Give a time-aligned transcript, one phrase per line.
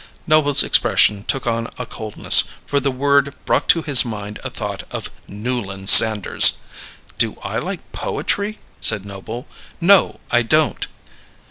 [0.25, 4.81] Noble's expression took on a coldness; for the word brought to his mind a thought
[4.89, 6.53] of Newland Sanders.
[7.19, 9.45] "Do I like poetry?" said Noble.
[9.79, 10.87] "No, I don't."